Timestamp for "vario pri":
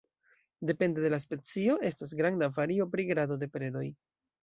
2.59-3.09